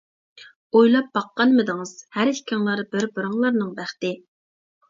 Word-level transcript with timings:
ئويلاپ 0.77 1.11
باققانمىدىڭىز 1.17 1.91
ھەر 2.17 2.31
ئىككىڭلار 2.33 2.81
بىر 2.97 3.07
بىرىڭلارنىڭ 3.19 3.73
بەختى! 3.81 4.13